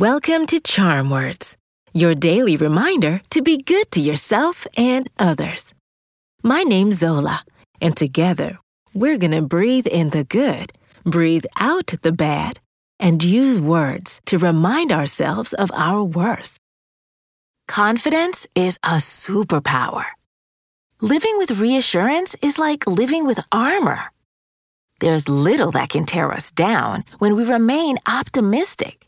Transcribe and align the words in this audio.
Welcome 0.00 0.46
to 0.46 0.60
Charm 0.60 1.10
Words, 1.10 1.58
your 1.92 2.14
daily 2.14 2.56
reminder 2.56 3.20
to 3.28 3.42
be 3.42 3.60
good 3.60 3.90
to 3.90 4.00
yourself 4.00 4.66
and 4.74 5.06
others. 5.18 5.74
My 6.42 6.62
name's 6.62 7.00
Zola, 7.00 7.44
and 7.82 7.94
together 7.94 8.58
we're 8.94 9.18
going 9.18 9.32
to 9.32 9.42
breathe 9.42 9.86
in 9.86 10.08
the 10.08 10.24
good, 10.24 10.72
breathe 11.04 11.44
out 11.58 11.92
the 12.00 12.12
bad, 12.12 12.60
and 12.98 13.22
use 13.22 13.60
words 13.60 14.22
to 14.24 14.38
remind 14.38 14.90
ourselves 14.90 15.52
of 15.52 15.70
our 15.72 16.02
worth. 16.02 16.56
Confidence 17.68 18.46
is 18.54 18.78
a 18.82 19.02
superpower. 19.02 20.06
Living 21.02 21.36
with 21.36 21.60
reassurance 21.60 22.34
is 22.36 22.58
like 22.58 22.86
living 22.86 23.26
with 23.26 23.44
armor. 23.52 24.10
There's 25.00 25.28
little 25.28 25.72
that 25.72 25.90
can 25.90 26.06
tear 26.06 26.32
us 26.32 26.50
down 26.50 27.04
when 27.18 27.36
we 27.36 27.44
remain 27.44 27.98
optimistic. 28.08 29.06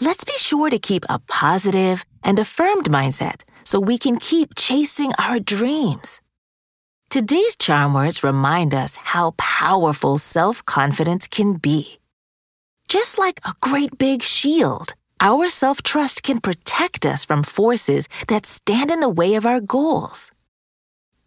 Let's 0.00 0.24
be 0.24 0.32
sure 0.38 0.70
to 0.70 0.78
keep 0.78 1.04
a 1.08 1.20
positive 1.20 2.04
and 2.24 2.40
affirmed 2.40 2.86
mindset 2.86 3.42
so 3.62 3.78
we 3.78 3.96
can 3.96 4.18
keep 4.18 4.56
chasing 4.56 5.12
our 5.20 5.38
dreams. 5.38 6.20
Today's 7.10 7.54
charm 7.54 7.94
words 7.94 8.24
remind 8.24 8.74
us 8.74 8.96
how 8.96 9.34
powerful 9.38 10.18
self 10.18 10.66
confidence 10.66 11.28
can 11.28 11.54
be. 11.54 12.00
Just 12.88 13.18
like 13.18 13.38
a 13.44 13.54
great 13.60 13.96
big 13.96 14.22
shield, 14.22 14.94
our 15.20 15.48
self 15.48 15.80
trust 15.80 16.24
can 16.24 16.40
protect 16.40 17.06
us 17.06 17.24
from 17.24 17.44
forces 17.44 18.08
that 18.26 18.46
stand 18.46 18.90
in 18.90 18.98
the 18.98 19.08
way 19.08 19.36
of 19.36 19.46
our 19.46 19.60
goals. 19.60 20.32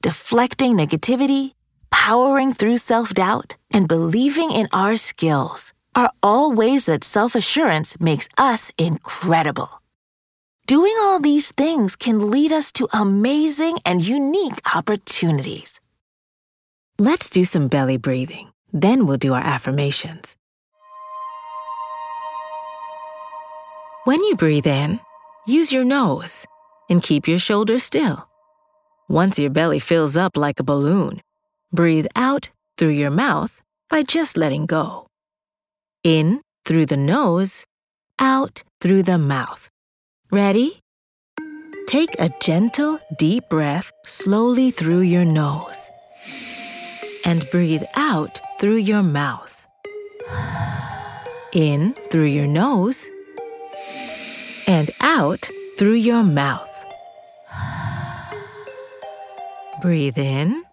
Deflecting 0.01 0.75
negativity, 0.75 1.53
powering 1.89 2.51
through 2.51 2.77
self 2.77 3.13
doubt, 3.13 3.55
and 3.71 3.87
believing 3.87 4.51
in 4.51 4.67
our 4.73 4.97
skills 4.97 5.71
are 5.97 6.11
all 6.21 6.53
ways 6.53 6.85
that 6.85 7.03
self 7.03 7.33
assurance 7.33 7.99
makes 7.99 8.29
us 8.37 8.71
incredible. 8.77 9.81
Doing 10.67 10.93
all 10.99 11.19
these 11.19 11.51
things 11.51 11.95
can 11.95 12.29
lead 12.29 12.51
us 12.53 12.71
to 12.73 12.87
amazing 12.93 13.79
and 13.83 14.07
unique 14.07 14.61
opportunities. 14.75 15.79
Let's 16.99 17.29
do 17.29 17.43
some 17.45 17.67
belly 17.67 17.97
breathing, 17.97 18.51
then 18.71 19.07
we'll 19.07 19.17
do 19.17 19.33
our 19.33 19.41
affirmations. 19.41 20.35
When 24.03 24.23
you 24.23 24.35
breathe 24.35 24.67
in, 24.67 24.99
use 25.47 25.71
your 25.71 25.83
nose 25.83 26.45
and 26.89 27.01
keep 27.01 27.27
your 27.27 27.39
shoulders 27.39 27.83
still. 27.83 28.29
Once 29.09 29.39
your 29.39 29.49
belly 29.49 29.79
fills 29.79 30.15
up 30.15 30.37
like 30.37 30.59
a 30.59 30.63
balloon, 30.63 31.21
breathe 31.71 32.07
out 32.15 32.49
through 32.77 32.95
your 33.01 33.11
mouth 33.11 33.61
by 33.89 34.03
just 34.03 34.37
letting 34.37 34.65
go. 34.65 35.06
In 36.03 36.41
through 36.65 36.85
the 36.85 36.97
nose, 36.97 37.65
out 38.19 38.63
through 38.81 39.03
the 39.03 39.17
mouth. 39.17 39.69
Ready? 40.31 40.79
Take 41.87 42.19
a 42.19 42.29
gentle, 42.41 42.99
deep 43.17 43.49
breath 43.49 43.91
slowly 44.05 44.71
through 44.71 45.01
your 45.01 45.25
nose 45.25 45.89
and 47.25 47.49
breathe 47.51 47.83
out 47.95 48.39
through 48.59 48.77
your 48.77 49.03
mouth. 49.03 49.65
In 51.53 51.93
through 52.09 52.25
your 52.25 52.47
nose 52.47 53.05
and 54.67 54.89
out 55.01 55.49
through 55.77 55.93
your 55.93 56.23
mouth. 56.23 56.69
Breathe 59.81 60.17
in. 60.17 60.63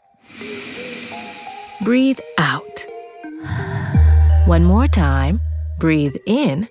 Breathe 1.83 2.20
out. 2.38 2.73
One 4.47 4.65
more 4.65 4.87
time. 4.87 5.41
Breathe 5.78 6.16
in. 6.27 6.69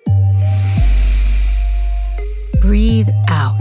Breathe 2.60 3.08
out. 3.26 3.58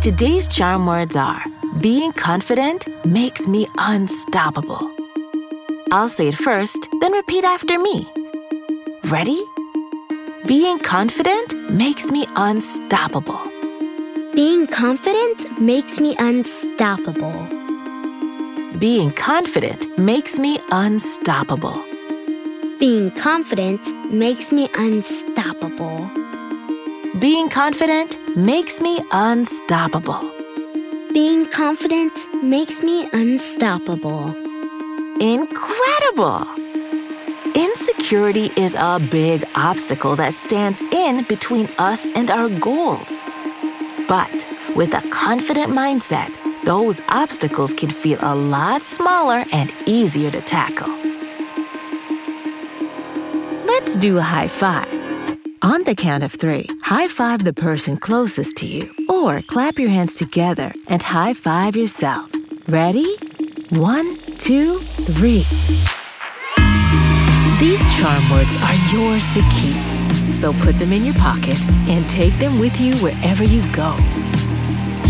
Today's 0.00 0.48
charm 0.48 0.86
words 0.86 1.16
are 1.16 1.44
being 1.82 2.12
confident 2.12 2.88
makes 3.04 3.46
me 3.46 3.66
unstoppable. 3.76 4.90
I'll 5.90 6.08
say 6.08 6.28
it 6.28 6.34
first, 6.34 6.88
then 7.02 7.12
repeat 7.12 7.44
after 7.44 7.78
me. 7.78 8.08
Ready? 9.10 9.44
Being 10.46 10.78
confident 10.78 11.70
makes 11.70 12.10
me 12.10 12.26
unstoppable. 12.36 13.38
Being 14.34 14.66
confident 14.66 15.60
makes 15.60 16.00
me 16.00 16.16
unstoppable. 16.18 17.61
Being 18.82 19.12
confident 19.12 19.96
makes 19.96 20.40
me 20.40 20.58
unstoppable. 20.72 21.84
Being 22.80 23.12
confident 23.12 23.80
makes 24.12 24.50
me 24.50 24.68
unstoppable. 24.76 26.10
Being 27.20 27.48
confident 27.48 28.18
makes 28.36 28.80
me 28.80 28.98
unstoppable. 29.12 30.28
Being 31.14 31.46
confident 31.46 32.12
makes 32.42 32.82
me 32.82 33.08
unstoppable. 33.12 34.34
Incredible! 35.20 36.44
Insecurity 37.54 38.50
is 38.56 38.74
a 38.74 38.98
big 39.12 39.44
obstacle 39.54 40.16
that 40.16 40.34
stands 40.34 40.80
in 40.90 41.22
between 41.28 41.68
us 41.78 42.04
and 42.16 42.32
our 42.32 42.48
goals. 42.48 43.12
But 44.08 44.44
with 44.74 44.92
a 44.92 45.08
confident 45.10 45.70
mindset, 45.70 46.36
those 46.64 47.00
obstacles 47.08 47.74
can 47.74 47.90
feel 47.90 48.18
a 48.22 48.34
lot 48.34 48.82
smaller 48.82 49.44
and 49.52 49.74
easier 49.86 50.30
to 50.30 50.40
tackle. 50.40 50.88
Let's 53.66 53.96
do 53.96 54.18
a 54.18 54.22
high 54.22 54.48
five. 54.48 54.88
On 55.62 55.82
the 55.84 55.94
count 55.94 56.24
of 56.24 56.32
three, 56.32 56.66
high 56.82 57.08
five 57.08 57.44
the 57.44 57.52
person 57.52 57.96
closest 57.96 58.56
to 58.56 58.66
you, 58.66 58.92
or 59.08 59.42
clap 59.42 59.78
your 59.78 59.88
hands 59.88 60.14
together 60.14 60.72
and 60.88 61.02
high 61.02 61.34
five 61.34 61.76
yourself. 61.76 62.30
Ready? 62.68 63.16
One, 63.70 64.16
two, 64.38 64.78
three. 64.78 65.44
These 67.58 67.82
charm 67.98 68.28
words 68.30 68.54
are 68.56 68.92
yours 68.92 69.28
to 69.34 69.40
keep, 69.54 70.34
so 70.34 70.52
put 70.64 70.78
them 70.78 70.92
in 70.92 71.04
your 71.04 71.14
pocket 71.14 71.60
and 71.88 72.08
take 72.08 72.34
them 72.38 72.58
with 72.58 72.80
you 72.80 72.94
wherever 72.96 73.44
you 73.44 73.62
go. 73.72 73.96